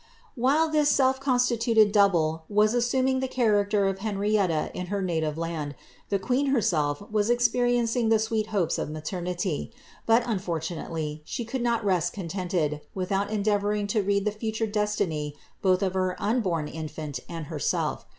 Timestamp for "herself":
6.47-7.03, 17.45-18.07